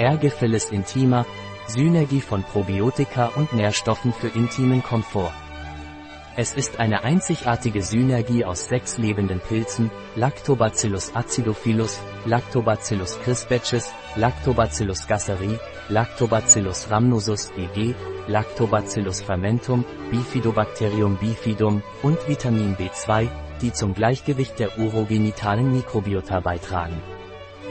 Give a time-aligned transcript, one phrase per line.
[0.00, 1.26] Ergophilis intima,
[1.66, 5.30] Synergie von Probiotika und Nährstoffen für intimen Komfort.
[6.36, 15.58] Es ist eine einzigartige Synergie aus sechs lebenden Pilzen, Lactobacillus acidophilus, Lactobacillus crispescens, Lactobacillus gasseri,
[15.90, 17.94] Lactobacillus rhamnosus EG,
[18.26, 23.28] Lactobacillus fermentum, Bifidobacterium bifidum und Vitamin B2,
[23.60, 27.02] die zum Gleichgewicht der urogenitalen Mikrobiota beitragen.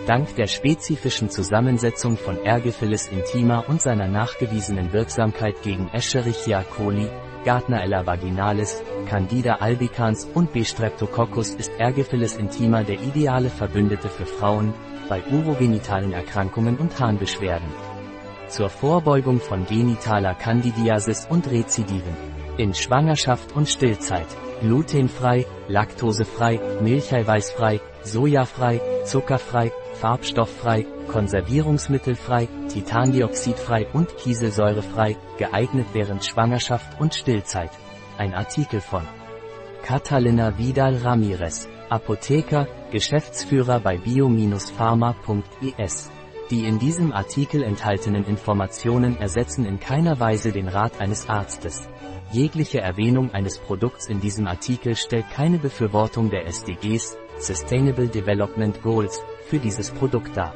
[0.10, 7.08] Dank der spezifischen Zusammensetzung von Ergophilis intima und seiner nachgewiesenen Wirksamkeit gegen Escherichia coli,
[7.46, 10.64] Gardnerella vaginalis, Candida albicans und B.
[10.64, 14.74] streptococcus ist Ergophilis intima der ideale Verbündete für Frauen,
[15.10, 17.70] bei urogenitalen Erkrankungen und Harnbeschwerden.
[18.48, 22.18] Zur Vorbeugung von genitaler Candidiasis und Rezidiven.
[22.58, 24.26] In Schwangerschaft und Stillzeit.
[24.62, 37.70] Glutenfrei, laktosefrei, milcheiweißfrei, sojafrei, zuckerfrei, farbstofffrei, konservierungsmittelfrei, titandioxidfrei und kieselsäurefrei, geeignet während Schwangerschaft und Stillzeit.
[38.18, 39.04] Ein Artikel von
[39.84, 46.10] Catalina Vidal Ramirez, Apotheker, Geschäftsführer bei bio-pharma.es.
[46.50, 51.88] Die in diesem Artikel enthaltenen Informationen ersetzen in keiner Weise den Rat eines Arztes.
[52.32, 59.22] Jegliche Erwähnung eines Produkts in diesem Artikel stellt keine Befürwortung der SDGs, Sustainable Development Goals,
[59.48, 60.54] für dieses Produkt dar.